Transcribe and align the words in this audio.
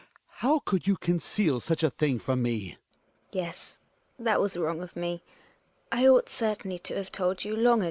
How 0.37 0.57
could 0.57 0.87
you 0.87 0.97
conceal 0.97 1.59
such 1.59 1.83
a 1.83 1.89
thing 1.91 2.17
from 2.17 2.41
me! 2.41 2.79
GiNA. 3.31 3.45
Yes, 3.45 3.77
that 4.17 4.41
was 4.41 4.57
wrong 4.57 4.81
of 4.81 4.95
me; 4.95 5.21
I 5.91 6.07
ought 6.07 6.27
certainly 6.27 6.79
to 6.79 6.95
have 6.95 7.11
told 7.11 7.43
you 7.45 7.55
long 7.55 7.73
ago. 7.79 7.79